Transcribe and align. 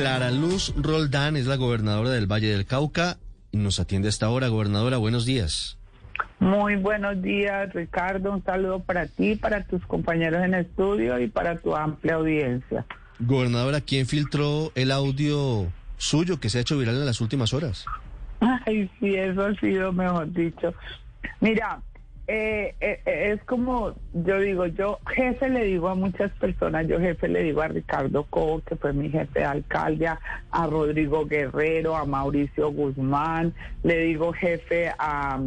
Clara 0.00 0.32
Luz 0.32 0.74
Roldán 0.76 1.36
es 1.36 1.46
la 1.46 1.54
gobernadora 1.54 2.10
del 2.10 2.26
Valle 2.26 2.48
del 2.48 2.66
Cauca 2.66 3.16
y 3.52 3.58
nos 3.58 3.78
atiende 3.78 4.08
a 4.08 4.10
esta 4.10 4.28
hora. 4.28 4.48
Gobernadora, 4.48 4.96
buenos 4.96 5.24
días. 5.24 5.78
Muy 6.40 6.74
buenos 6.74 7.22
días, 7.22 7.72
Ricardo. 7.72 8.32
Un 8.32 8.42
saludo 8.42 8.80
para 8.80 9.06
ti, 9.06 9.36
para 9.36 9.62
tus 9.62 9.86
compañeros 9.86 10.42
en 10.42 10.54
estudio 10.54 11.20
y 11.20 11.28
para 11.28 11.58
tu 11.58 11.76
amplia 11.76 12.16
audiencia. 12.16 12.84
Gobernadora, 13.20 13.80
¿quién 13.80 14.06
filtró 14.06 14.72
el 14.74 14.90
audio 14.90 15.68
suyo 15.96 16.40
que 16.40 16.50
se 16.50 16.58
ha 16.58 16.62
hecho 16.62 16.76
viral 16.76 16.96
en 16.96 17.06
las 17.06 17.20
últimas 17.20 17.54
horas? 17.54 17.84
Ay, 18.40 18.90
sí, 18.98 19.14
eso 19.14 19.46
ha 19.46 19.54
sido, 19.60 19.92
mejor 19.92 20.32
dicho. 20.32 20.74
Mira, 21.40 21.80
eh, 22.26 22.74
eh, 22.80 23.00
es 23.04 23.42
como 23.44 23.94
yo 24.14 24.38
digo, 24.38 24.66
yo 24.66 24.98
jefe 25.14 25.48
le 25.50 25.64
digo 25.64 25.88
a 25.88 25.94
muchas 25.94 26.30
personas, 26.32 26.86
yo 26.86 26.98
jefe 26.98 27.28
le 27.28 27.42
digo 27.42 27.60
a 27.60 27.68
Ricardo 27.68 28.24
Cobo, 28.24 28.62
que 28.62 28.76
fue 28.76 28.92
mi 28.94 29.10
jefe 29.10 29.40
de 29.40 29.44
alcalde, 29.44 30.06
a, 30.06 30.66
Rodrigo 30.66 31.26
Guerrero, 31.26 31.94
a 31.96 32.06
Mauricio 32.06 32.72
Guzmán, 32.72 33.52
le 33.82 33.98
digo 34.04 34.32
jefe 34.32 34.90
a, 34.98 35.38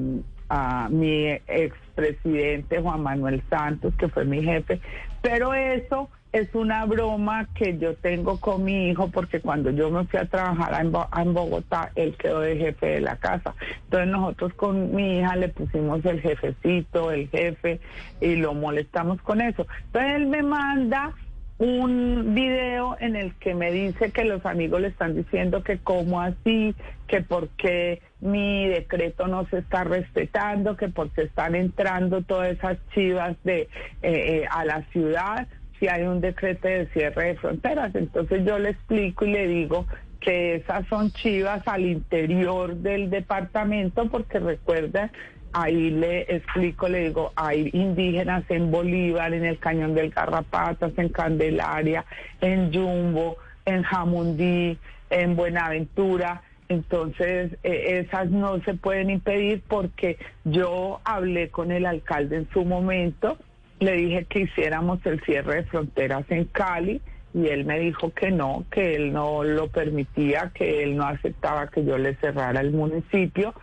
a 0.49 0.89
mi 0.89 1.27
expresidente 1.47 2.79
Juan 2.79 3.01
Manuel 3.01 3.41
Santos, 3.49 3.95
que 3.95 4.07
fue 4.07 4.25
mi 4.25 4.43
jefe, 4.43 4.79
pero 5.23 5.55
eso 5.55 6.09
es 6.31 6.53
una 6.53 6.85
broma 6.85 7.47
que 7.55 7.77
yo 7.77 7.95
tengo 7.95 8.39
con 8.39 8.63
mi 8.63 8.89
hijo 8.89 9.09
porque 9.09 9.39
cuando 9.39 9.71
yo 9.71 9.89
me 9.89 10.05
fui 10.05 10.19
a 10.19 10.25
trabajar 10.25 10.81
en, 10.81 11.33
Bogotá, 11.33 11.91
él 11.95 12.15
quedó 12.17 12.41
de 12.41 12.57
jefe 12.57 12.85
de 12.85 13.01
la 13.01 13.15
casa. 13.15 13.55
Entonces 13.85 14.09
nosotros 14.09 14.53
con 14.53 14.95
mi 14.95 15.19
hija 15.19 15.35
le 15.35 15.49
pusimos 15.49 16.03
el 16.05 16.21
jefecito, 16.21 17.11
el 17.11 17.29
jefe, 17.29 17.79
y 18.21 18.35
lo 18.35 18.53
molestamos 18.53 19.21
con 19.21 19.41
eso. 19.41 19.65
Entonces 19.87 20.15
él 20.15 20.27
me 20.27 20.43
manda 20.43 21.13
un 21.59 22.35
video 22.35 22.97
en 22.99 23.15
el 23.15 23.33
que 23.35 23.55
me 23.55 23.71
dice 23.71 24.11
que 24.11 24.25
los 24.25 24.45
amigos 24.45 24.81
le 24.81 24.89
están 24.89 25.15
diciendo 25.15 25.63
que 25.63 25.79
cómo 25.79 26.21
así, 26.21 26.75
que 27.07 27.21
por 27.21 27.49
qué 27.49 28.01
mi 28.19 28.67
decreto 28.67 29.27
no 29.27 29.47
se 29.47 29.59
está 29.59 29.83
respetando, 29.83 30.77
que 30.77 30.89
porque 30.89 31.23
están 31.23 31.55
entrando 31.55 32.21
todas 32.21 32.49
esas 32.49 32.77
chivas 32.93 33.35
de 33.43 33.61
eh, 33.61 33.69
eh, 34.03 34.45
a 34.51 34.65
la 34.65 34.83
ciudad 34.91 35.47
si 35.79 35.87
hay 35.87 36.03
un 36.03 36.21
decreto 36.21 36.67
de 36.67 36.87
cierre 36.87 37.27
de 37.27 37.35
fronteras. 37.35 37.93
Entonces 37.95 38.45
yo 38.45 38.59
le 38.59 38.69
explico 38.69 39.25
y 39.25 39.31
le 39.31 39.47
digo 39.47 39.85
que 40.19 40.55
esas 40.55 40.87
son 40.87 41.11
chivas 41.11 41.61
al 41.67 41.85
interior 41.85 42.75
del 42.75 43.09
departamento, 43.09 44.09
porque 44.09 44.39
recuerda, 44.39 45.11
ahí 45.53 45.91
le 45.91 46.21
explico, 46.21 46.89
le 46.89 47.05
digo, 47.05 47.31
hay 47.35 47.69
indígenas 47.73 48.43
en 48.49 48.71
Bolívar, 48.71 49.33
en 49.33 49.45
el 49.45 49.59
Cañón 49.59 49.93
del 49.93 50.09
Garrapatas, 50.09 50.91
en 50.97 51.09
Candelaria, 51.09 52.05
en 52.41 52.73
Jumbo, 52.73 53.37
en 53.65 53.83
Jamundí, 53.83 54.77
en 55.09 55.35
Buenaventura. 55.35 56.41
Entonces, 56.69 57.53
eh, 57.63 58.03
esas 58.05 58.29
no 58.29 58.61
se 58.63 58.73
pueden 58.73 59.09
impedir 59.09 59.61
porque 59.67 60.17
yo 60.43 60.99
hablé 61.05 61.49
con 61.49 61.71
el 61.71 61.85
alcalde 61.85 62.37
en 62.37 62.49
su 62.51 62.65
momento 62.65 63.37
le 63.79 63.93
dije 63.93 64.25
que 64.25 64.41
hiciéramos 64.41 65.05
el 65.05 65.21
cierre 65.21 65.55
de 65.55 65.63
fronteras 65.63 66.25
en 66.29 66.45
Cali 66.45 67.01
y 67.33 67.47
él 67.47 67.65
me 67.65 67.79
dijo 67.79 68.11
que 68.13 68.31
no, 68.31 68.65
que 68.71 68.95
él 68.95 69.13
no 69.13 69.43
lo 69.43 69.67
permitía, 69.67 70.51
que 70.53 70.83
él 70.83 70.95
no 70.95 71.05
aceptaba 71.05 71.67
que 71.67 71.85
yo 71.85 71.97
le 71.97 72.15
cerrara 72.15 72.61
el 72.61 72.71
municipio, 72.71 73.53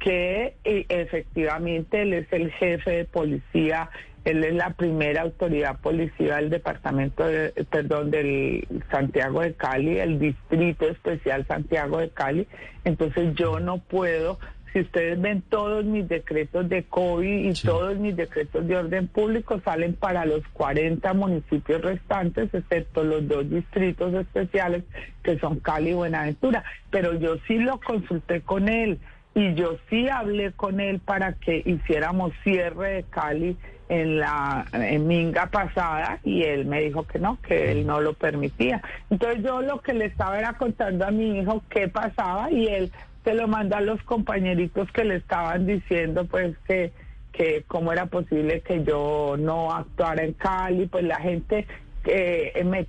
que 0.00 0.56
efectivamente 0.64 2.02
él 2.02 2.14
es 2.14 2.32
el 2.32 2.50
jefe 2.52 2.90
de 2.90 3.04
policía, 3.04 3.90
él 4.24 4.42
es 4.44 4.54
la 4.54 4.70
primera 4.70 5.22
autoridad 5.22 5.78
policial 5.80 6.42
del 6.42 6.50
departamento, 6.50 7.26
de, 7.26 7.50
perdón, 7.70 8.10
del 8.10 8.66
Santiago 8.90 9.42
de 9.42 9.54
Cali, 9.54 9.98
el 9.98 10.18
distrito 10.18 10.88
especial 10.88 11.46
Santiago 11.46 11.98
de 11.98 12.10
Cali, 12.10 12.48
entonces 12.84 13.34
yo 13.34 13.60
no 13.60 13.78
puedo 13.78 14.38
si 14.72 14.80
ustedes 14.80 15.20
ven 15.20 15.42
todos 15.42 15.84
mis 15.84 16.08
decretos 16.08 16.68
de 16.68 16.84
COVID 16.84 17.50
y 17.50 17.52
todos 17.54 17.98
mis 17.98 18.14
decretos 18.14 18.66
de 18.66 18.76
orden 18.76 19.08
público 19.08 19.60
salen 19.64 19.94
para 19.94 20.24
los 20.24 20.46
40 20.52 21.12
municipios 21.14 21.82
restantes, 21.82 22.52
excepto 22.54 23.02
los 23.02 23.26
dos 23.26 23.48
distritos 23.50 24.14
especiales 24.14 24.84
que 25.22 25.38
son 25.38 25.58
Cali 25.60 25.90
y 25.90 25.94
Buenaventura. 25.94 26.62
Pero 26.90 27.14
yo 27.14 27.36
sí 27.48 27.58
lo 27.58 27.80
consulté 27.80 28.42
con 28.42 28.68
él 28.68 28.98
y 29.34 29.54
yo 29.54 29.76
sí 29.88 30.08
hablé 30.08 30.52
con 30.52 30.80
él 30.80 31.00
para 31.00 31.32
que 31.34 31.62
hiciéramos 31.64 32.32
cierre 32.44 32.94
de 32.94 33.02
Cali 33.04 33.56
en 33.88 34.20
la 34.20 34.64
en 34.72 35.08
Minga 35.08 35.46
pasada 35.46 36.20
y 36.22 36.44
él 36.44 36.64
me 36.64 36.80
dijo 36.80 37.04
que 37.06 37.18
no, 37.18 37.38
que 37.42 37.72
él 37.72 37.86
no 37.86 38.00
lo 38.00 38.14
permitía. 38.14 38.80
Entonces 39.10 39.42
yo 39.42 39.62
lo 39.62 39.80
que 39.80 39.94
le 39.94 40.06
estaba 40.06 40.38
era 40.38 40.52
contando 40.52 41.04
a 41.04 41.10
mi 41.10 41.40
hijo 41.40 41.62
qué 41.68 41.88
pasaba 41.88 42.50
y 42.52 42.68
él 42.68 42.92
se 43.24 43.34
lo 43.34 43.48
manda 43.48 43.78
a 43.78 43.80
los 43.80 44.02
compañeritos 44.02 44.90
que 44.92 45.04
le 45.04 45.16
estaban 45.16 45.66
diciendo 45.66 46.24
pues 46.26 46.56
que 46.66 46.92
que 47.32 47.64
cómo 47.66 47.92
era 47.92 48.06
posible 48.06 48.60
que 48.60 48.82
yo 48.82 49.36
no 49.38 49.72
actuara 49.72 50.24
en 50.24 50.32
Cali, 50.34 50.86
pues 50.86 51.04
la 51.04 51.20
gente 51.20 51.66
eh, 52.04 52.62
me, 52.64 52.86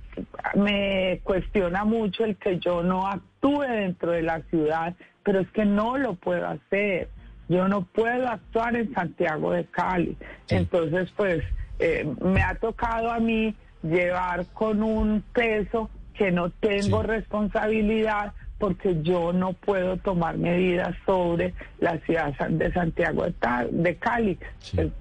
me 0.54 1.20
cuestiona 1.22 1.84
mucho 1.84 2.24
el 2.24 2.36
que 2.36 2.58
yo 2.58 2.82
no 2.82 3.06
actúe 3.06 3.62
dentro 3.62 4.12
de 4.12 4.22
la 4.22 4.40
ciudad, 4.50 4.94
pero 5.22 5.40
es 5.40 5.50
que 5.50 5.64
no 5.64 5.96
lo 5.96 6.14
puedo 6.14 6.46
hacer. 6.46 7.08
Yo 7.48 7.68
no 7.68 7.84
puedo 7.84 8.28
actuar 8.28 8.76
en 8.76 8.92
Santiago 8.94 9.52
de 9.52 9.64
Cali. 9.66 10.16
Entonces, 10.48 11.12
pues 11.16 11.42
eh, 11.78 12.06
me 12.20 12.42
ha 12.42 12.54
tocado 12.54 13.10
a 13.10 13.20
mí 13.20 13.54
llevar 13.82 14.46
con 14.52 14.82
un 14.82 15.22
peso 15.32 15.90
que 16.14 16.30
no 16.30 16.50
tengo 16.50 17.02
responsabilidad 17.02 18.32
porque 18.62 19.02
yo 19.02 19.32
no 19.32 19.54
puedo 19.54 19.96
tomar 19.96 20.38
medidas 20.38 20.94
sobre 21.04 21.52
la 21.80 21.98
ciudad 22.06 22.32
de 22.48 22.72
Santiago 22.72 23.26
de 23.72 23.96
Cali. 23.96 24.38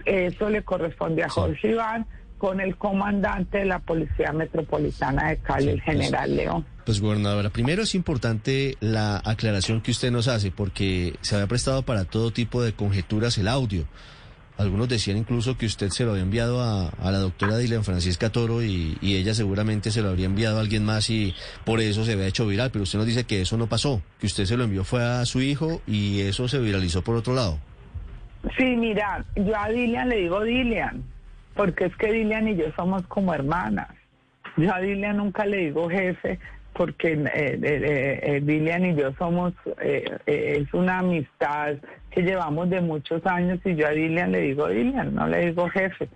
Eso 0.04 0.50
le 0.50 0.64
corresponde 0.64 1.24
a 1.24 1.30
Jorge 1.30 1.70
Iván 1.70 2.08
con 2.40 2.60
el 2.60 2.76
comandante 2.76 3.60
de 3.60 3.66
la 3.66 3.78
Policía 3.78 4.34
Metropolitana 4.34 5.30
de 5.30 5.38
Cali, 5.38 5.70
el 5.70 5.82
pues, 5.84 5.96
general 5.96 6.36
León. 6.36 6.66
Pues 6.88 7.00
gobernadora, 7.00 7.52
primero 7.52 7.84
es 7.84 7.94
importante 7.94 8.78
la 8.80 9.22
aclaración 9.24 9.82
que 9.82 9.92
usted 9.92 10.10
nos 10.10 10.28
hace, 10.28 10.50
porque 10.50 11.14
se 11.22 11.36
había 11.36 11.46
prestado 11.46 11.84
para 11.84 12.06
todo 12.06 12.32
tipo 12.32 12.64
de 12.64 12.74
conjeturas 12.74 13.38
el 13.38 13.48
audio. 13.48 13.86
Algunos 14.62 14.88
decían 14.88 15.18
incluso 15.18 15.58
que 15.58 15.66
usted 15.66 15.90
se 15.90 16.06
lo 16.06 16.12
había 16.12 16.24
enviado 16.24 16.62
a, 16.62 16.92
la 17.04 17.18
doctora 17.18 17.58
Dilian 17.58 17.84
Francisca 17.84 18.30
Toro 18.30 18.62
y, 18.62 18.98
ella 19.02 19.34
seguramente 19.34 19.90
se 19.90 20.02
lo 20.02 20.10
habría 20.10 20.28
enviado 20.28 20.58
a 20.58 20.62
alguien 20.62 20.86
más 20.86 21.10
y 21.10 21.34
por 21.66 21.82
eso 21.82 22.06
se 22.06 22.14
había 22.14 22.28
hecho 22.28 22.46
viral, 22.46 22.70
pero 22.72 22.84
usted 22.84 23.00
nos 23.00 23.08
dice 23.08 23.24
que 23.24 23.42
eso 23.42 23.58
no 23.58 23.68
pasó, 23.68 24.02
que 24.20 24.28
usted 24.28 24.46
se 24.46 24.56
lo 24.56 24.64
envió 24.64 24.84
fue 24.84 25.04
a 25.04 25.26
su 25.26 25.42
hijo 25.42 25.82
y 25.88 26.22
eso 26.22 26.48
se 26.48 26.60
viralizó 26.60 27.02
por 27.02 27.16
otro 27.16 27.34
lado. 27.34 27.58
Sí, 28.58 28.76
mira, 28.76 29.26
yo 29.36 29.58
a 29.58 29.70
Dilian 29.70 30.10
le 30.10 30.18
digo 30.18 30.44
Dilian, 30.44 31.04
porque 31.56 31.86
es 31.86 31.96
que 31.96 32.12
Dilian 32.12 32.48
y 32.48 32.56
yo 32.56 32.66
somos 32.76 33.06
como 33.08 33.34
hermanas. 33.34 33.90
Yo 34.58 34.74
a 34.74 34.80
Dilian 34.80 35.18
nunca 35.18 35.46
le 35.46 35.58
digo 35.58 35.90
jefe, 35.90 36.40
porque 36.74 37.14
eh, 37.14 37.60
eh, 37.62 38.20
eh, 38.24 38.42
Dilian 38.42 38.86
y 38.86 38.96
yo 38.96 39.14
somos, 39.18 39.54
es 40.26 40.74
una 40.74 41.00
amistad 41.00 41.76
que 42.12 42.22
llevamos 42.22 42.70
de 42.70 42.82
muchos 42.82 43.26
años 43.26 43.60
y 43.66 43.76
yo 43.76 43.88
a 43.88 43.92
Dilian 43.92 44.32
le 44.32 44.42
digo 44.42 44.68
Dilian, 44.68 45.14
no 45.14 45.28
le 45.28 45.48
digo 45.48 45.70
jefe. 45.70 46.08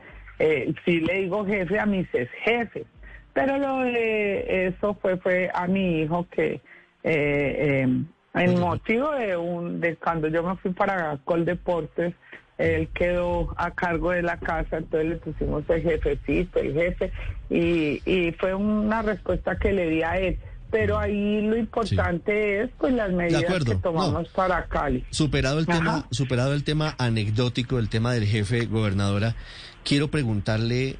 sí 0.86 1.00
le 1.02 1.22
digo 1.22 1.46
jefe 1.46 1.80
a 1.80 1.86
mis 1.86 2.08
ex 2.14 2.32
jefes, 2.44 2.86
pero 3.34 3.58
lo 3.58 3.80
de 3.80 4.68
eso 4.68 4.96
fue, 5.02 5.18
fue 5.18 5.50
a 5.54 5.68
mi 5.68 6.02
hijo 6.02 6.26
que 6.32 6.62
en 7.04 8.60
motivo 8.60 9.12
de, 9.12 9.38
un, 9.38 9.80
de 9.80 9.96
cuando 9.96 10.28
yo 10.28 10.44
me 10.44 10.56
fui 10.58 10.72
para 10.72 11.18
Col 11.24 11.46
Deportes, 11.46 12.14
él 12.58 12.88
quedó 12.94 13.54
a 13.58 13.72
cargo 13.72 14.12
de 14.12 14.22
la 14.22 14.38
casa, 14.38 14.78
entonces 14.78 15.10
le 15.10 15.16
pusimos 15.18 15.70
el 15.70 15.82
jefecito, 15.82 16.60
el 16.60 16.74
jefe, 16.74 17.12
y, 17.50 18.02
y 18.06 18.32
fue 18.34 18.54
una 18.54 19.02
respuesta 19.02 19.58
que 19.58 19.74
le 19.74 19.90
di 19.90 20.04
a 20.04 20.18
él. 20.18 20.38
Pero 20.72 21.00
ahí 21.00 21.42
lo 21.42 21.58
importante 21.58 22.64
es 22.64 22.70
pues 22.78 22.94
las 22.94 23.12
medidas 23.12 23.64
que 23.64 23.76
tomamos 23.76 24.28
para 24.30 24.66
Cali. 24.66 25.06
Superado 25.12 25.60
el 25.60 25.66
tema, 25.66 26.08
superado 26.12 26.54
el 26.54 26.64
tema 26.64 26.96
anecdótico, 26.98 27.80
el 27.80 27.90
tema 27.90 28.14
del 28.14 28.26
jefe 28.26 28.66
gobernadora, 28.66 29.36
quiero 29.84 30.10
preguntarle 30.10 30.98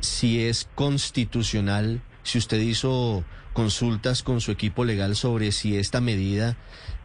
si 0.00 0.44
es 0.44 0.68
constitucional, 0.74 2.02
si 2.22 2.38
usted 2.38 2.60
hizo 2.60 3.24
consultas 3.52 4.22
con 4.22 4.40
su 4.40 4.52
equipo 4.52 4.84
legal 4.84 5.16
sobre 5.16 5.52
si 5.52 5.76
esta 5.76 6.00
medida 6.00 6.56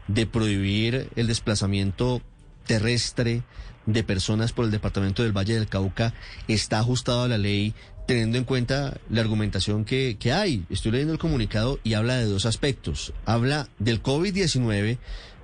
de 0.08 0.26
prohibir 0.26 1.10
el 1.16 1.28
desplazamiento 1.28 2.22
terrestre 2.66 3.44
de 3.86 4.04
personas 4.04 4.52
por 4.52 4.66
el 4.66 4.72
departamento 4.72 5.24
del 5.24 5.36
Valle 5.36 5.56
del 5.56 5.68
Cauca 5.68 6.14
está 6.48 6.80
ajustado 6.80 7.24
a 7.24 7.28
la 7.28 7.38
ley 7.38 7.74
teniendo 8.06 8.38
en 8.38 8.44
cuenta 8.44 8.98
la 9.10 9.22
argumentación 9.22 9.86
que, 9.86 10.18
que 10.20 10.32
hay. 10.32 10.66
Estoy 10.70 10.92
leyendo 10.92 11.14
el 11.14 11.20
comunicado 11.20 11.80
y 11.84 11.94
habla 11.94 12.18
de 12.18 12.26
dos 12.26 12.46
aspectos. 12.46 13.14
Habla 13.26 13.68
del 13.80 14.02
COVID-19, 14.02 14.98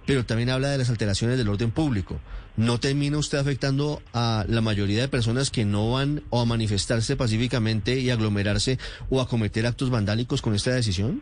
pero 0.05 0.25
también 0.25 0.49
habla 0.49 0.69
de 0.69 0.77
las 0.77 0.89
alteraciones 0.89 1.37
del 1.37 1.49
orden 1.49 1.71
público. 1.71 2.19
¿No 2.57 2.79
termina 2.79 3.17
usted 3.17 3.37
afectando 3.37 4.01
a 4.13 4.45
la 4.47 4.61
mayoría 4.61 5.01
de 5.01 5.07
personas 5.07 5.51
que 5.51 5.65
no 5.65 5.91
van 5.91 6.23
o 6.29 6.41
a 6.41 6.45
manifestarse 6.45 7.15
pacíficamente 7.15 7.99
y 7.99 8.09
aglomerarse 8.09 8.77
o 9.09 9.21
a 9.21 9.27
cometer 9.27 9.65
actos 9.65 9.89
vandálicos 9.89 10.41
con 10.41 10.53
esta 10.53 10.71
decisión? 10.71 11.21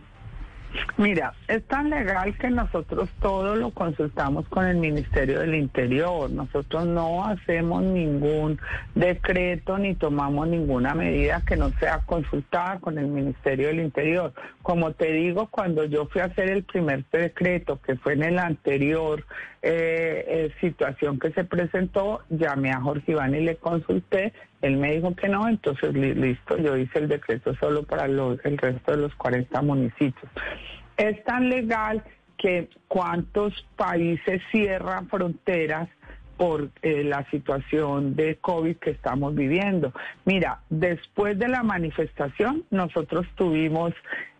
Mira, 0.97 1.33
es 1.47 1.63
tan 1.65 1.89
legal 1.89 2.37
que 2.37 2.49
nosotros 2.49 3.09
todo 3.21 3.55
lo 3.55 3.71
consultamos 3.71 4.47
con 4.49 4.65
el 4.65 4.77
Ministerio 4.77 5.39
del 5.39 5.55
Interior. 5.55 6.29
Nosotros 6.29 6.85
no 6.85 7.25
hacemos 7.25 7.81
ningún 7.83 8.59
decreto 8.95 9.77
ni 9.77 9.95
tomamos 9.95 10.47
ninguna 10.47 10.93
medida 10.93 11.41
que 11.45 11.55
no 11.55 11.71
sea 11.79 11.99
consultada 12.05 12.79
con 12.79 12.97
el 12.97 13.07
Ministerio 13.07 13.67
del 13.67 13.79
Interior. 13.79 14.33
Como 14.61 14.91
te 14.91 15.11
digo, 15.11 15.47
cuando 15.47 15.85
yo 15.85 16.05
fui 16.07 16.21
a 16.21 16.25
hacer 16.25 16.49
el 16.49 16.63
primer 16.63 17.03
decreto, 17.11 17.79
que 17.81 17.95
fue 17.95 18.13
en 18.13 18.23
el 18.23 18.39
anterior 18.39 19.25
eh, 19.61 20.25
eh, 20.27 20.51
situación 20.61 21.19
que 21.19 21.31
se 21.31 21.43
presentó, 21.43 22.21
llamé 22.29 22.71
a 22.71 22.81
Jorge 22.81 23.11
Iván 23.11 23.35
y 23.35 23.41
le 23.41 23.57
consulté. 23.57 24.33
Él 24.61 24.77
me 24.77 24.93
dijo 24.93 25.15
que 25.15 25.29
no, 25.29 25.47
entonces 25.47 25.93
listo, 25.93 26.57
yo 26.57 26.77
hice 26.77 26.99
el 26.99 27.07
decreto 27.07 27.55
solo 27.55 27.83
para 27.83 28.07
los, 28.07 28.43
el 28.45 28.57
resto 28.57 28.91
de 28.91 28.97
los 28.97 29.15
40 29.15 29.61
municipios 29.61 30.29
es 30.99 31.23
tan 31.23 31.49
legal 31.49 32.03
que 32.37 32.69
cuántos 32.87 33.53
países 33.75 34.41
cierran 34.51 35.07
fronteras 35.07 35.89
por 36.37 36.69
eh, 36.81 37.03
la 37.03 37.29
situación 37.31 38.15
de 38.15 38.37
COVID 38.37 38.77
que 38.77 38.91
estamos 38.91 39.35
viviendo. 39.35 39.93
Mira, 40.25 40.59
después 40.69 41.37
de 41.39 41.47
la 41.47 41.63
manifestación, 41.63 42.63
nosotros 42.69 43.25
tuvimos 43.35 43.93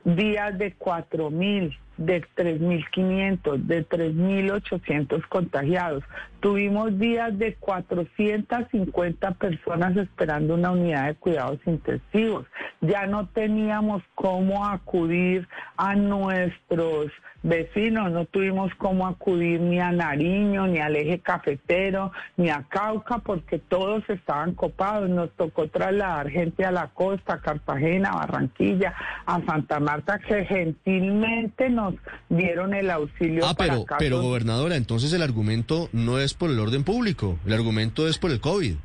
días 0.04 0.58
de 0.58 0.78
4.000, 0.78 1.78
de 2.00 2.24
3.500, 2.36 3.58
de 3.58 3.88
3.800 3.88 5.28
contagiados. 5.28 6.04
Tuvimos 6.40 6.98
días 6.98 7.38
de 7.38 7.56
450 7.56 9.32
personas 9.32 9.98
esperando 9.98 10.56
una 10.56 10.72
unidad 10.72 11.08
de 11.08 11.16
cuidados 11.16 11.60
intensivos. 11.66 12.46
Ya 12.80 13.06
no 13.06 13.28
teníamos 13.28 14.02
cómo 14.16 14.66
acudir 14.66 15.48
a 15.76 15.96
nuestros 15.96 17.12
vecinos, 17.44 18.12
no 18.12 18.26
tuvimos 18.26 18.74
cómo 18.76 19.08
acudir 19.08 19.62
ni 19.62 19.80
a 19.80 19.92
Nariño, 19.92 20.68
ni 20.68 20.80
al 20.80 20.96
eje 20.96 21.20
cafetero, 21.20 22.12
ni 22.38 22.50
a 22.50 22.66
Cauca, 22.68 23.20
porque 23.20 23.60
todos 23.60 24.04
estaban 24.10 24.54
copados. 24.54 25.10
Nos 25.10 25.32
tocó 25.32 25.68
trasladar 25.68 26.30
gente 26.30 26.66
a 26.66 26.72
la 26.72 26.88
costa, 26.88 27.36
a 27.36 27.42
Cartagena, 27.42 28.10
a 28.10 28.18
Barranquilla, 28.18 28.94
a 29.26 29.42
Santa 29.46 29.80
Marta, 29.80 30.20
que 30.20 30.46
gentilmente 30.46 31.70
nos 31.70 31.89
dieron 32.30 32.74
el 32.74 32.90
auxilio. 32.90 33.46
Ah, 33.46 33.56
pero, 33.58 33.86
pero 33.98 34.22
gobernadora, 34.22 34.76
entonces 34.76 35.14
el 35.14 35.22
argumento 35.22 35.90
no 35.94 36.20
es 36.20 36.34
por 36.34 36.50
el 36.50 36.60
orden 36.60 36.84
público, 36.84 37.38
el 37.46 37.54
argumento 37.54 38.08
es 38.08 38.18
por 38.18 38.32
el 38.32 38.40
COVID. 38.40 38.76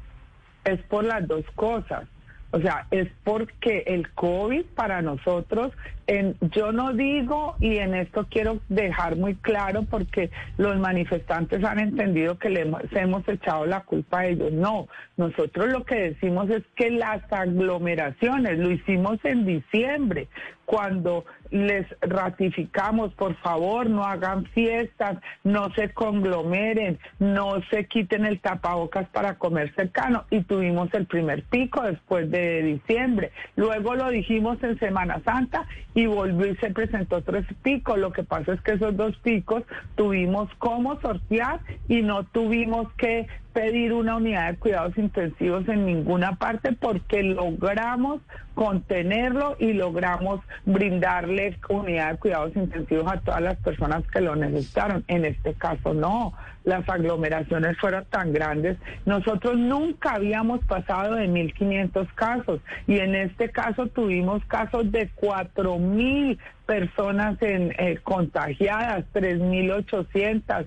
Es 0.65 0.81
por 0.85 1.05
las 1.05 1.27
dos 1.29 1.45
cosas. 1.55 2.09
O 2.55 2.61
sea, 2.61 2.87
es 2.93 3.09
porque 3.25 3.83
el 3.85 4.12
COVID 4.12 4.65
para 4.77 5.03
nosotros, 5.03 5.73
en, 6.06 6.37
yo 6.53 6.71
no 6.71 6.93
digo, 6.93 7.56
y 7.59 7.79
en 7.79 7.97
esto 7.97 8.29
quiero 8.31 8.61
dejar 8.69 9.17
muy 9.17 9.35
claro, 9.35 9.83
porque 9.91 10.31
los 10.56 10.79
manifestantes 10.79 11.65
han 11.65 11.81
entendido 11.81 12.39
que 12.39 12.51
le 12.51 12.61
hemos, 12.61 13.29
echado 13.29 13.67
la 13.67 13.81
culpa 13.81 14.21
a 14.21 14.27
ellos. 14.27 14.53
No, 14.53 14.87
nosotros 15.17 15.67
lo 15.73 15.85
que 15.85 15.97
decimos 15.97 16.49
es 16.49 16.62
que 16.77 16.93
las 16.93 17.25
aglomeraciones, 17.33 18.56
lo 18.56 18.71
hicimos 18.71 19.19
en 19.25 19.47
diciembre, 19.47 20.29
cuando 20.65 21.25
les 21.51 21.87
ratificamos, 22.01 23.12
por 23.15 23.35
favor, 23.37 23.89
no 23.89 24.05
hagan 24.05 24.47
fiestas, 24.47 25.19
no 25.43 25.73
se 25.75 25.93
conglomeren, 25.93 26.99
no 27.19 27.61
se 27.71 27.87
quiten 27.87 28.25
el 28.25 28.41
tapabocas 28.41 29.09
para 29.11 29.35
comer 29.39 29.75
cercano. 29.75 30.25
Y 30.31 30.43
tuvimos 30.43 30.93
el 30.95 31.06
primer 31.06 31.43
pico 31.45 31.83
después 31.83 32.31
de 32.31 32.44
diciembre. 32.62 33.32
Luego 33.56 33.94
lo 33.94 34.11
dijimos 34.11 34.62
en 34.62 34.79
Semana 34.79 35.20
Santa 35.25 35.67
y 35.94 36.06
volvió 36.06 36.46
y 36.46 36.56
se 36.56 36.70
presentó 36.70 37.23
tres 37.23 37.46
picos. 37.62 37.99
Lo 37.99 38.12
que 38.12 38.23
pasa 38.23 38.55
es 38.55 38.61
que 38.61 38.73
esos 38.73 38.96
dos 38.96 39.17
picos 39.19 39.62
tuvimos 39.96 40.49
cómo 40.58 41.00
sortear 41.00 41.61
y 41.88 42.02
no 42.02 42.25
tuvimos 42.25 42.93
que 42.94 43.26
pedir 43.55 43.93
una 43.93 44.17
unidad 44.17 44.51
de 44.51 44.59
cuidados 44.59 44.99
intensivos 44.99 45.67
en 45.69 45.87
ninguna 45.87 46.37
parte 46.37 46.73
porque 46.73 47.23
logramos 47.23 48.21
contenerlo 48.55 49.56
y 49.59 49.73
logramos 49.73 50.41
brindarle 50.67 51.56
unidad 51.69 52.12
de 52.12 52.19
cuidados 52.19 52.55
intensivos 52.56 53.11
a 53.11 53.21
todas 53.21 53.41
las 53.41 53.56
personas 53.56 54.03
que 54.12 54.21
lo 54.21 54.37
necesitaron. 54.37 55.05
En 55.09 55.25
este 55.25 55.55
caso 55.55 55.95
no, 55.95 56.35
las 56.65 56.89
aglomeraciones 56.89 57.79
fueron 57.79 58.05
tan 58.06 58.33
grandes. 58.33 58.77
Nosotros 59.06 59.56
nunca 59.56 60.15
habíamos 60.15 60.61
pasado 60.65 61.15
de 61.15 61.29
1.500 61.29 62.09
casos 62.15 62.61
y 62.87 62.99
en 62.99 63.15
este 63.15 63.51
caso 63.51 63.87
tuvimos 63.87 64.45
casos 64.47 64.91
de 64.91 65.11
4.000 65.15 66.39
personas 66.66 67.40
en, 67.43 67.75
eh, 67.78 67.99
contagiadas, 68.02 69.05
3.800 69.12 70.66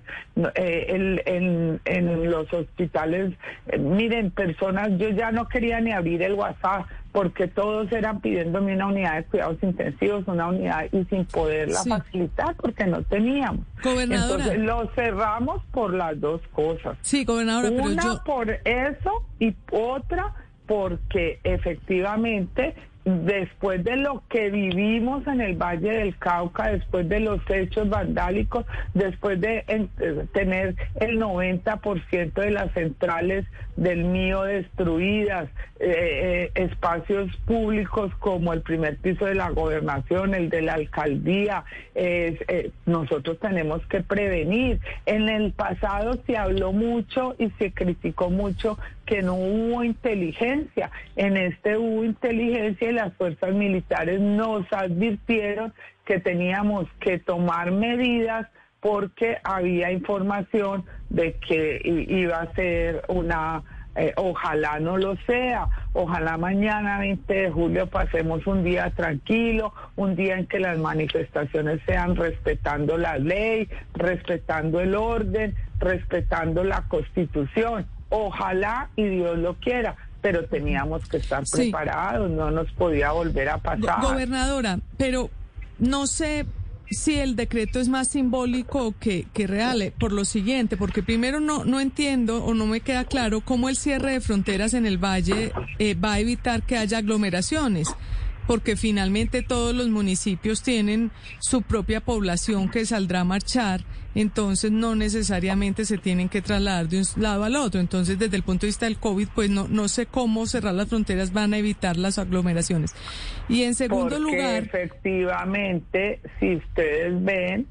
eh, 0.56 1.22
en, 1.26 1.82
en 1.86 2.32
los 2.32 2.52
hospitales. 2.54 3.34
Eh, 3.68 3.78
miren, 3.78 4.32
personas, 4.32 4.90
yo 4.98 5.10
ya 5.10 5.32
no 5.32 5.48
quería 5.48 5.82
ni 5.82 5.92
abrir 5.92 6.22
el 6.22 6.34
WhatsApp 6.34 6.86
porque 7.12 7.48
todos 7.48 7.92
eran 7.92 8.22
pidiéndome 8.22 8.76
una 8.76 8.88
unidad 8.88 9.16
de 9.16 9.24
cuidados 9.24 9.58
intensivos, 9.64 10.28
una 10.28 10.50
unidad 10.50 10.86
y 10.92 11.04
sin 11.06 11.26
poderla 11.26 11.82
facilitar 11.84 12.56
porque 12.56 12.86
no 12.86 13.02
teníamos. 13.04 13.66
Entonces 13.84 14.60
lo 14.60 14.88
cerramos 14.94 15.64
por 15.72 15.96
las 15.96 16.20
dos 16.20 16.42
cosas. 16.52 16.96
Sí, 17.02 17.26
gobernadora, 17.26 17.72
una 17.72 18.24
por 18.24 18.52
eso 18.66 19.26
y 19.40 19.56
otra 19.72 20.34
porque 20.68 21.40
efectivamente 21.44 22.76
después 23.08 23.86
de 23.86 23.96
lo 23.96 24.22
que 24.28 24.50
vivimos 24.50 25.26
en 25.28 25.40
el 25.40 25.56
Valle 25.56 25.92
del 25.92 26.18
Cauca, 26.18 26.72
después 26.72 27.08
de 27.08 27.22
los 27.22 27.40
hechos 27.50 27.88
vandálicos, 27.88 28.66
después 28.94 29.40
de 29.40 29.64
tener 30.34 30.76
el 31.00 31.18
90% 31.18 32.34
de 32.34 32.52
las 32.52 32.70
centrales 32.74 33.46
del 33.78 34.04
mío 34.04 34.44
destruidas, 34.44 35.48
eh, 35.80 36.50
eh, 36.56 36.64
espacios 36.64 37.34
públicos 37.46 38.12
como 38.20 38.52
el 38.52 38.62
primer 38.62 38.98
piso 38.98 39.26
de 39.26 39.36
la 39.36 39.52
gobernación, 39.52 40.34
el 40.34 40.50
de 40.50 40.64
la 40.64 40.74
alcaldía, 40.74 41.64
eh, 41.96 42.72
nosotros 42.86 43.40
tenemos 43.40 43.86
que 43.86 44.02
prevenir. 44.02 44.82
En 45.06 45.30
el 45.30 45.54
pasado 45.54 46.20
se 46.26 46.36
habló 46.36 46.74
mucho 46.74 47.36
y 47.38 47.52
se 47.52 47.72
criticó 47.72 48.30
mucho 48.30 48.78
que 49.08 49.24
no 49.24 49.34
hubo 49.36 49.84
inteligencia. 49.84 50.92
En 51.16 51.38
este 51.38 51.78
hubo 51.78 52.04
inteligencia 52.04 52.90
y 52.90 52.94
las 52.94 53.14
fuerzas 53.14 53.56
militares 53.56 54.20
nos 54.20 54.72
advirtieron 54.72 55.74
que 56.06 56.20
teníamos 56.20 56.88
que 57.00 57.18
tomar 57.18 57.72
medidas 57.72 58.48
porque 58.82 59.38
había 59.44 59.92
información 59.92 60.86
de 61.10 61.34
que 61.36 61.82
iba 61.84 62.42
a 62.42 62.54
ser 62.54 63.04
una, 63.08 63.64
eh, 63.96 64.14
ojalá 64.18 64.80
no 64.80 64.98
lo 64.98 65.16
sea, 65.26 65.68
ojalá 65.94 66.38
mañana 66.38 67.00
20 67.00 67.34
de 67.34 67.50
julio 67.50 67.88
pasemos 67.88 68.46
un 68.46 68.64
día 68.64 68.92
tranquilo, 68.92 69.74
un 69.96 70.16
día 70.16 70.38
en 70.38 70.48
que 70.48 70.60
las 70.60 70.78
manifestaciones 70.78 71.80
sean 71.86 72.16
respetando 72.16 72.98
la 72.98 73.18
ley, 73.18 73.70
respetando 73.94 74.82
el 74.82 74.96
orden, 74.96 75.56
respetando 75.80 76.64
la 76.64 76.84
constitución. 76.90 77.88
Ojalá 78.10 78.90
y 78.96 79.04
Dios 79.04 79.38
lo 79.38 79.56
quiera, 79.56 79.96
pero 80.22 80.46
teníamos 80.46 81.08
que 81.10 81.18
estar 81.18 81.44
preparados, 81.52 82.30
no 82.30 82.52
nos 82.52 82.72
podía 82.74 83.12
volver 83.12 83.50
a 83.50 83.58
pasar. 83.58 84.02
Gobernadora, 84.02 84.80
pero 84.98 85.30
no 85.80 86.08
sé 86.08 86.46
si 86.90 87.16
el 87.20 87.36
decreto 87.36 87.80
es 87.80 87.90
más 87.90 88.08
simbólico 88.08 88.96
que, 89.00 89.28
que 89.34 89.46
real, 89.46 89.82
eh, 89.82 89.94
por 89.98 90.14
lo 90.14 90.26
siguiente, 90.26 90.78
porque 90.78 91.04
primero 91.04 91.40
no, 91.40 91.66
no 91.66 91.80
entiendo 91.80 92.44
o 92.44 92.54
no 92.54 92.66
me 92.66 92.80
queda 92.80 93.04
claro 93.04 93.42
cómo 93.42 93.70
el 93.70 93.76
cierre 93.76 94.14
de 94.14 94.22
fronteras 94.22 94.74
en 94.74 94.86
el 94.86 94.98
valle 94.98 95.52
eh, 95.80 95.96
va 95.96 96.14
a 96.14 96.20
evitar 96.20 96.64
que 96.64 96.78
haya 96.78 97.00
aglomeraciones 97.00 97.94
porque 98.48 98.76
finalmente 98.76 99.44
todos 99.44 99.76
los 99.76 99.90
municipios 99.90 100.64
tienen 100.64 101.12
su 101.40 101.62
propia 101.62 102.02
población 102.02 102.70
que 102.70 102.86
saldrá 102.86 103.20
a 103.20 103.24
marchar, 103.26 103.82
entonces 104.16 104.72
no 104.72 104.96
necesariamente 104.96 105.86
se 105.86 105.98
tienen 105.98 106.30
que 106.30 106.42
trasladar 106.42 106.88
de 106.88 107.00
un 107.00 107.06
lado 107.22 107.44
al 107.44 107.56
otro. 107.56 107.80
Entonces, 107.80 108.18
desde 108.18 108.38
el 108.38 108.44
punto 108.44 108.62
de 108.62 108.70
vista 108.70 108.86
del 108.86 108.98
COVID, 108.98 109.28
pues 109.36 109.50
no, 109.50 109.68
no 109.68 109.88
sé 109.88 110.08
cómo 110.08 110.48
cerrar 110.48 110.74
las 110.74 110.88
fronteras 110.88 111.34
van 111.34 111.54
a 111.54 111.58
evitar 111.58 111.98
las 111.98 112.18
aglomeraciones. 112.18 112.96
Y 113.48 113.64
en 113.64 113.76
segundo 113.76 114.18
lugar... 114.18 114.64
Efectivamente, 114.64 116.22
si 116.40 116.56
ustedes 116.56 117.24
ven, 117.24 117.68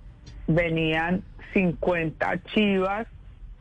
venían 0.46 1.24
50 1.52 2.42
chivas 2.54 3.08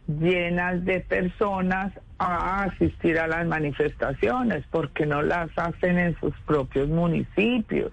llenas 0.07 0.83
de 0.85 0.99
personas 1.01 1.93
a 2.17 2.63
asistir 2.63 3.19
a 3.19 3.27
las 3.27 3.45
manifestaciones, 3.45 4.63
porque 4.71 5.05
no 5.05 5.21
las 5.21 5.49
hacen 5.57 5.97
en 5.97 6.17
sus 6.19 6.33
propios 6.45 6.87
municipios, 6.87 7.91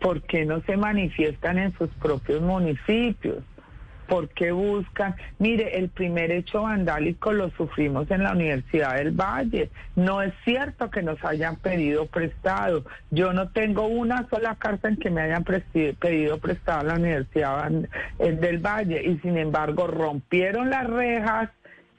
porque 0.00 0.44
no 0.44 0.60
se 0.62 0.76
manifiestan 0.76 1.58
en 1.58 1.76
sus 1.78 1.88
propios 1.94 2.42
municipios. 2.42 3.42
¿Por 4.08 4.30
qué 4.30 4.52
buscan? 4.52 5.14
Mire, 5.38 5.76
el 5.78 5.90
primer 5.90 6.32
hecho 6.32 6.62
vandálico 6.62 7.30
lo 7.34 7.50
sufrimos 7.50 8.10
en 8.10 8.22
la 8.22 8.32
Universidad 8.32 8.96
del 8.96 9.10
Valle. 9.10 9.70
No 9.96 10.22
es 10.22 10.32
cierto 10.44 10.90
que 10.90 11.02
nos 11.02 11.22
hayan 11.22 11.56
pedido 11.56 12.06
prestado. 12.06 12.84
Yo 13.10 13.34
no 13.34 13.50
tengo 13.50 13.86
una 13.86 14.26
sola 14.30 14.56
carta 14.56 14.88
en 14.88 14.96
que 14.96 15.10
me 15.10 15.20
hayan 15.20 15.44
pedido 15.44 16.38
prestado 16.38 16.80
a 16.80 16.84
la 16.84 16.94
Universidad 16.94 17.70
del 18.18 18.58
Valle 18.58 19.04
y 19.04 19.18
sin 19.18 19.36
embargo 19.36 19.86
rompieron 19.86 20.70
las 20.70 20.86
rejas 20.88 21.50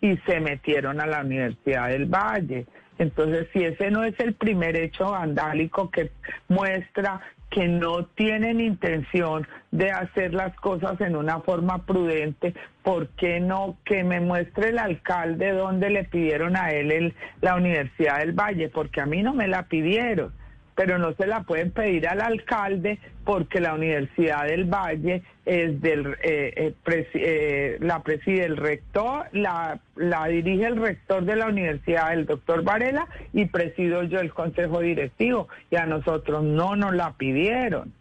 y 0.01 0.17
se 0.25 0.39
metieron 0.39 0.99
a 0.99 1.05
la 1.05 1.21
Universidad 1.21 1.89
del 1.89 2.07
Valle. 2.07 2.65
Entonces, 2.99 3.47
si 3.53 3.63
ese 3.63 3.89
no 3.89 4.03
es 4.03 4.13
el 4.19 4.33
primer 4.33 4.75
hecho 4.75 5.11
vandálico 5.11 5.89
que 5.89 6.11
muestra 6.49 7.21
que 7.49 7.67
no 7.67 8.05
tienen 8.05 8.59
intención 8.59 9.47
de 9.71 9.89
hacer 9.89 10.33
las 10.33 10.55
cosas 10.57 11.01
en 11.01 11.15
una 11.15 11.39
forma 11.39 11.85
prudente, 11.85 12.53
¿por 12.83 13.07
qué 13.09 13.39
no 13.39 13.77
que 13.85 14.03
me 14.03 14.19
muestre 14.19 14.69
el 14.69 14.77
alcalde 14.77 15.53
dónde 15.53 15.89
le 15.89 16.03
pidieron 16.03 16.55
a 16.55 16.71
él 16.71 17.15
la 17.41 17.55
Universidad 17.55 18.19
del 18.19 18.33
Valle? 18.33 18.69
Porque 18.69 19.01
a 19.01 19.05
mí 19.05 19.23
no 19.23 19.33
me 19.33 19.47
la 19.47 19.63
pidieron 19.63 20.31
pero 20.79 20.97
no 20.97 21.11
se 21.11 21.27
la 21.27 21.41
pueden 21.41 21.71
pedir 21.71 22.07
al 22.07 22.21
alcalde 22.21 22.99
porque 23.25 23.59
la 23.59 23.73
Universidad 23.73 24.45
del 24.45 24.63
Valle 24.63 25.23
es 25.45 25.81
del 25.81 26.15
eh, 26.23 26.73
eh, 26.85 27.07
eh, 27.15 27.77
la 27.81 28.01
preside 28.01 28.45
el 28.45 28.55
rector, 28.55 29.25
la, 29.33 29.81
la 29.97 30.27
dirige 30.27 30.67
el 30.67 30.77
rector 30.77 31.25
de 31.25 31.35
la 31.35 31.47
universidad, 31.47 32.13
el 32.13 32.25
doctor 32.25 32.63
Varela, 32.63 33.09
y 33.33 33.43
presido 33.47 34.03
yo 34.03 34.21
el 34.21 34.33
consejo 34.33 34.79
directivo, 34.79 35.49
y 35.69 35.75
a 35.75 35.85
nosotros 35.85 36.45
no 36.45 36.77
nos 36.77 36.95
la 36.95 37.11
pidieron. 37.11 37.91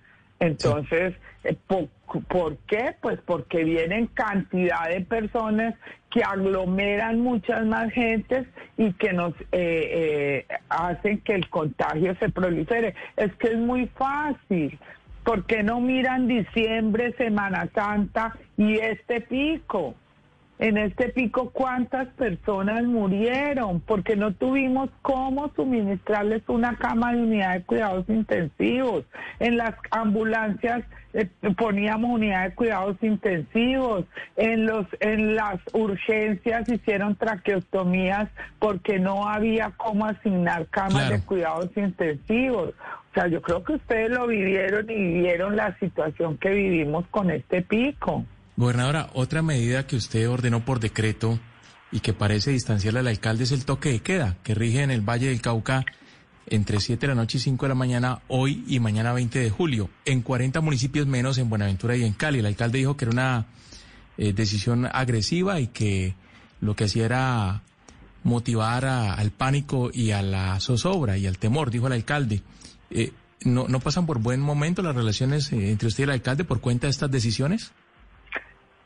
Entonces, 0.40 1.14
eh, 1.44 1.56
¿por, 1.66 2.56
qué? 2.66 2.94
Pues 3.00 3.18
porque 3.24 3.64
vienen 3.64 4.06
cantidad 4.08 4.88
de 4.88 5.00
personas 5.00 5.74
que 6.10 6.22
aglomeran 6.22 7.20
muchas 7.20 7.66
más 7.66 7.92
gentes 7.92 8.46
y 8.76 8.92
que 8.94 9.12
nos 9.12 9.34
eh, 9.40 9.46
eh, 9.52 10.46
hacen 10.68 11.20
que 11.20 11.34
el 11.34 11.48
contagio 11.50 12.14
se 12.16 12.28
prolifere. 12.28 12.94
Es 13.16 13.34
que 13.36 13.48
es 13.48 13.58
muy 13.58 13.86
fácil. 13.88 14.78
¿Por 15.24 15.44
qué 15.44 15.62
no 15.62 15.80
miran 15.80 16.26
diciembre, 16.26 17.12
Semana 17.18 17.68
Santa 17.74 18.34
y 18.56 18.78
este 18.78 19.20
pico? 19.20 19.94
En 20.58 20.76
este 20.76 21.10
pico, 21.10 21.50
¿cuántas 21.50 22.08
personas 22.14 22.82
murieron? 22.82 23.80
Porque 23.80 24.16
no 24.16 24.34
tuvimos 24.34 24.90
cómo 25.02 25.52
suministrarles 25.54 26.42
una 26.48 26.76
cama 26.76 27.12
de 27.12 27.22
unidad 27.22 27.54
de 27.54 27.62
cuidados 27.62 28.08
intensivos. 28.08 29.04
En 29.38 29.56
las 29.56 29.74
ambulancias 29.92 30.82
eh, 31.14 31.28
poníamos 31.56 32.10
unidad 32.10 32.48
de 32.48 32.54
cuidados 32.56 32.96
intensivos. 33.02 34.04
En, 34.36 34.66
los, 34.66 34.86
en 34.98 35.36
las 35.36 35.60
urgencias 35.72 36.68
hicieron 36.68 37.14
traqueostomías 37.14 38.28
porque 38.58 38.98
no 38.98 39.28
había 39.28 39.70
cómo 39.76 40.06
asignar 40.06 40.66
camas 40.66 41.08
de 41.08 41.20
cuidados 41.20 41.70
intensivos. 41.76 42.70
O 42.70 43.14
sea, 43.14 43.28
yo 43.28 43.40
creo 43.42 43.62
que 43.62 43.74
ustedes 43.74 44.10
lo 44.10 44.26
vivieron 44.26 44.90
y 44.90 44.94
vivieron 44.94 45.54
la 45.54 45.78
situación 45.78 46.36
que 46.36 46.50
vivimos 46.50 47.06
con 47.12 47.30
este 47.30 47.62
pico. 47.62 48.24
Gobernadora, 48.58 49.08
otra 49.14 49.40
medida 49.40 49.86
que 49.86 49.94
usted 49.94 50.28
ordenó 50.28 50.64
por 50.64 50.80
decreto 50.80 51.38
y 51.92 52.00
que 52.00 52.12
parece 52.12 52.50
distanciar 52.50 52.96
al 52.96 53.06
alcalde 53.06 53.44
es 53.44 53.52
el 53.52 53.64
toque 53.64 53.90
de 53.90 54.00
queda, 54.00 54.36
que 54.42 54.52
rige 54.52 54.82
en 54.82 54.90
el 54.90 55.00
Valle 55.00 55.28
del 55.28 55.40
Cauca 55.40 55.84
entre 56.48 56.80
7 56.80 57.06
de 57.06 57.06
la 57.06 57.14
noche 57.14 57.38
y 57.38 57.40
5 57.40 57.66
de 57.66 57.68
la 57.68 57.76
mañana, 57.76 58.20
hoy 58.26 58.64
y 58.66 58.80
mañana 58.80 59.12
20 59.12 59.38
de 59.38 59.48
julio, 59.48 59.90
en 60.04 60.22
40 60.22 60.60
municipios 60.60 61.06
menos 61.06 61.38
en 61.38 61.48
Buenaventura 61.48 61.96
y 61.96 62.02
en 62.02 62.14
Cali. 62.14 62.40
El 62.40 62.46
alcalde 62.46 62.78
dijo 62.78 62.96
que 62.96 63.04
era 63.04 63.12
una 63.12 63.46
eh, 64.16 64.32
decisión 64.32 64.86
agresiva 64.86 65.60
y 65.60 65.68
que 65.68 66.16
lo 66.60 66.74
que 66.74 66.86
hacía 66.86 67.04
era 67.04 67.62
motivar 68.24 68.86
al 68.86 69.30
pánico 69.30 69.88
y 69.94 70.10
a 70.10 70.20
la 70.20 70.58
zozobra 70.58 71.16
y 71.16 71.28
al 71.28 71.38
temor, 71.38 71.70
dijo 71.70 71.86
el 71.86 71.92
alcalde. 71.92 72.42
Eh, 72.90 73.12
¿no, 73.44 73.68
¿No 73.68 73.78
pasan 73.78 74.04
por 74.04 74.18
buen 74.18 74.40
momento 74.40 74.82
las 74.82 74.96
relaciones 74.96 75.52
eh, 75.52 75.70
entre 75.70 75.86
usted 75.86 76.02
y 76.02 76.04
el 76.06 76.10
alcalde 76.10 76.42
por 76.42 76.60
cuenta 76.60 76.88
de 76.88 76.90
estas 76.90 77.08
decisiones? 77.08 77.70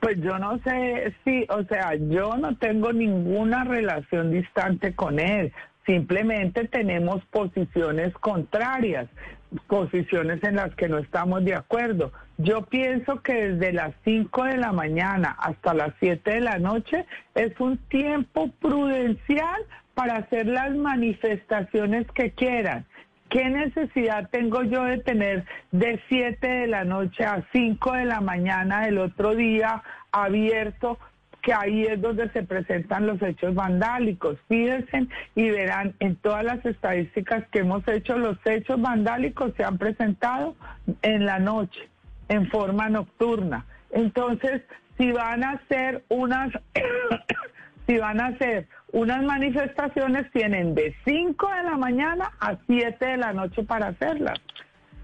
Pues 0.02 0.20
yo 0.20 0.36
no 0.36 0.58
sé 0.64 1.14
si, 1.22 1.46
o 1.48 1.62
sea, 1.62 1.94
yo 1.94 2.36
no 2.36 2.56
tengo 2.56 2.92
ninguna 2.92 3.62
relación 3.62 4.32
distante 4.32 4.96
con 4.96 5.20
él. 5.20 5.52
Simplemente 5.86 6.66
tenemos 6.66 7.24
posiciones 7.26 8.12
contrarias, 8.14 9.06
posiciones 9.68 10.42
en 10.42 10.56
las 10.56 10.74
que 10.74 10.88
no 10.88 10.98
estamos 10.98 11.44
de 11.44 11.54
acuerdo. 11.54 12.10
Yo 12.38 12.62
pienso 12.62 13.22
que 13.22 13.50
desde 13.50 13.72
las 13.72 13.94
5 14.02 14.42
de 14.42 14.56
la 14.56 14.72
mañana 14.72 15.36
hasta 15.38 15.72
las 15.72 15.94
7 16.00 16.28
de 16.32 16.40
la 16.40 16.58
noche 16.58 17.06
es 17.36 17.52
un 17.60 17.78
tiempo 17.86 18.50
prudencial 18.60 19.62
para 19.94 20.16
hacer 20.16 20.48
las 20.48 20.74
manifestaciones 20.74 22.08
que 22.10 22.32
quieran. 22.32 22.86
¿Qué 23.32 23.48
necesidad 23.48 24.28
tengo 24.28 24.62
yo 24.62 24.84
de 24.84 24.98
tener 24.98 25.46
de 25.70 25.98
7 26.10 26.46
de 26.46 26.66
la 26.66 26.84
noche 26.84 27.24
a 27.24 27.42
5 27.50 27.92
de 27.92 28.04
la 28.04 28.20
mañana 28.20 28.84
del 28.84 28.98
otro 28.98 29.34
día 29.34 29.82
abierto? 30.12 30.98
que 31.40 31.52
ahí 31.52 31.82
es 31.82 32.00
donde 32.00 32.30
se 32.30 32.44
presentan 32.44 33.04
los 33.04 33.20
hechos 33.20 33.52
vandálicos. 33.52 34.38
Fíjense 34.46 35.08
y 35.34 35.50
verán 35.50 35.92
en 35.98 36.14
todas 36.14 36.44
las 36.44 36.64
estadísticas 36.64 37.42
que 37.50 37.60
hemos 37.60 37.82
hecho, 37.88 38.16
los 38.16 38.38
hechos 38.44 38.80
vandálicos 38.80 39.52
se 39.56 39.64
han 39.64 39.76
presentado 39.76 40.54
en 41.00 41.26
la 41.26 41.40
noche, 41.40 41.88
en 42.28 42.48
forma 42.48 42.90
nocturna. 42.90 43.66
Entonces, 43.90 44.62
si 44.96 45.10
van 45.10 45.42
a 45.42 45.54
hacer 45.54 46.04
unas, 46.10 46.52
si 47.88 47.98
van 47.98 48.20
a 48.20 48.26
hacer 48.26 48.68
unas 48.92 49.22
manifestaciones 49.24 50.30
tienen 50.32 50.74
de 50.74 50.94
5 51.04 51.48
de 51.48 51.62
la 51.64 51.76
mañana 51.76 52.30
a 52.40 52.56
7 52.66 53.04
de 53.04 53.16
la 53.16 53.32
noche 53.32 53.62
para 53.64 53.88
hacerlas. 53.88 54.38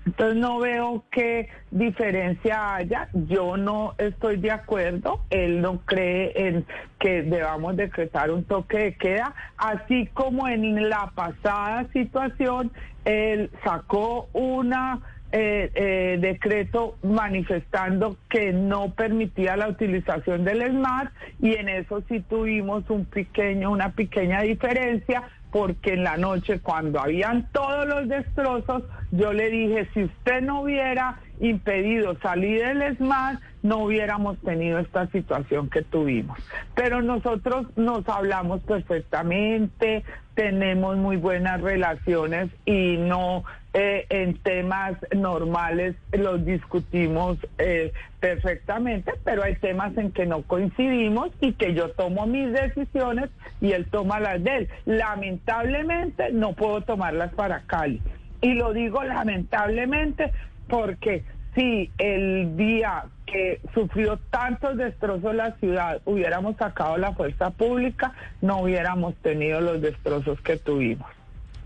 Entonces 0.05 0.37
no 0.37 0.59
veo 0.59 1.05
qué 1.11 1.51
diferencia 1.71 2.75
haya. 2.75 3.09
Yo 3.13 3.59
no 3.59 3.95
estoy 3.99 4.39
de 4.39 4.51
acuerdo. 4.51 5.21
Él 5.29 5.61
no 5.61 5.81
cree 5.85 6.33
en 6.35 6.65
que 6.99 7.23
debamos 7.23 7.77
decretar 7.77 8.31
un 8.31 8.45
toque 8.45 8.79
de 8.79 8.95
queda, 8.95 9.35
así 9.59 10.07
como 10.15 10.49
en 10.49 10.89
la 10.89 11.13
pasada 11.15 11.87
situación 11.93 12.73
él 13.05 13.51
sacó 13.65 14.29
una 14.33 15.01
eh, 15.31 15.71
eh, 15.75 16.19
decreto 16.21 16.97
manifestando 17.03 18.17
que 18.31 18.53
no 18.53 18.95
permitía 18.95 19.57
la 19.57 19.69
utilización 19.69 20.45
del 20.45 20.63
SMART 20.71 21.13
y 21.41 21.55
en 21.55 21.69
eso 21.69 22.03
sí 22.09 22.21
tuvimos 22.21 22.89
un 22.89 23.05
pequeño, 23.05 23.71
una 23.71 23.93
pequeña 23.93 24.41
diferencia 24.41 25.25
porque 25.51 25.95
en 25.95 26.05
la 26.05 26.17
noche 26.17 26.61
cuando 26.61 27.01
habían 27.01 27.49
todos 27.53 27.87
los 27.87 28.09
destrozos, 28.09 28.83
yo 29.11 29.33
le 29.33 29.51
dije, 29.51 29.89
si 29.95 30.05
usted 30.05 30.43
no 30.43 30.63
hubiera 30.63 31.19
impedido 31.41 32.19
salir 32.21 32.65
del 32.65 32.97
SMART, 32.97 33.41
no 33.63 33.79
hubiéramos 33.79 34.39
tenido 34.41 34.79
esta 34.79 35.07
situación 35.09 35.69
que 35.69 35.83
tuvimos. 35.83 36.39
Pero 36.75 37.03
nosotros 37.03 37.67
nos 37.77 38.09
hablamos 38.09 38.61
perfectamente, 38.63 40.05
tenemos 40.35 40.97
muy 40.97 41.17
buenas 41.17 41.61
relaciones 41.61 42.51
y 42.65 42.97
no 42.99 43.45
eh, 43.81 44.07
en 44.11 44.35
temas 44.39 44.97
normales 45.15 45.95
los 46.11 46.45
discutimos 46.45 47.39
eh, 47.59 47.93
perfectamente, 48.19 49.13
pero 49.23 49.45
hay 49.45 49.55
temas 49.55 49.97
en 49.97 50.11
que 50.11 50.27
no 50.27 50.43
coincidimos 50.43 51.31
y 51.41 51.53
que 51.53 51.75
yo 51.75 51.91
tomo 51.93 52.27
mis 52.27 52.53
decisiones 52.53 53.31
y 53.61 53.71
él 53.71 53.87
toma 53.89 54.19
las 54.19 54.43
de 54.43 54.57
él. 54.57 54.69
Lamentablemente 54.85 56.33
no 56.33 56.55
puedo 56.55 56.81
tomarlas 56.81 57.33
para 57.35 57.61
Cali. 57.69 58.03
Y 58.41 58.55
lo 58.55 58.73
digo 58.73 59.05
lamentablemente 59.05 60.33
porque 60.67 61.23
si 61.55 61.93
el 61.99 62.57
día 62.57 63.05
que 63.27 63.61
sufrió 63.75 64.19
tantos 64.31 64.77
destrozos 64.77 65.37
la 65.37 65.53
ciudad 65.59 66.03
hubiéramos 66.05 66.57
sacado 66.57 66.97
la 66.97 67.13
fuerza 67.13 67.51
pública, 67.51 68.13
no 68.41 68.63
hubiéramos 68.63 69.15
tenido 69.23 69.61
los 69.61 69.81
destrozos 69.81 70.41
que 70.41 70.57
tuvimos. 70.57 71.18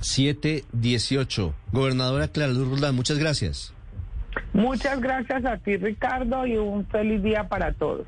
718. 0.03 1.55
Gobernadora 1.73 2.29
Clara 2.29 2.53
Luz 2.53 2.69
Roldán, 2.69 2.95
muchas 2.95 3.19
gracias. 3.19 3.73
Muchas 4.53 5.01
gracias 5.01 5.45
a 5.45 5.57
ti, 5.59 5.77
Ricardo, 5.77 6.47
y 6.47 6.57
un 6.57 6.87
feliz 6.87 7.23
día 7.23 7.49
para 7.49 7.73
todos. 7.73 8.07